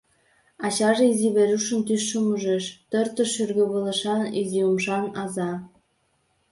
[0.65, 5.51] Ачаже изи Верушын тӱсшым ужеш: тыртыш шӱргывылышан, изи умшан аза.